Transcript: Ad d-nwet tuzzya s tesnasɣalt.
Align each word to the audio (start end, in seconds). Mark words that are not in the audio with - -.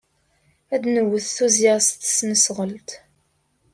Ad 0.73 0.79
d-nwet 0.83 1.25
tuzzya 1.35 1.73
s 1.85 1.87
tesnasɣalt. 1.91 2.89